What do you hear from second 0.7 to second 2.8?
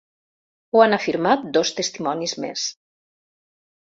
Ho han afirmat dos testimonis més.